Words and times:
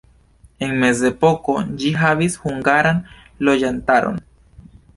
En 0.67 0.71
mezepoko 0.83 1.55
ĝi 1.83 1.91
havis 1.99 2.39
hungaran 2.47 3.05
loĝantaron. 3.51 4.21